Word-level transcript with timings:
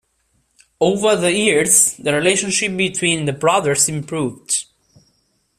Over 0.79 1.15
the 1.15 1.31
years, 1.31 1.95
the 1.97 2.11
relationship 2.11 2.75
between 2.75 3.25
the 3.25 3.33
brothers 3.33 3.87
improved. 3.87 4.65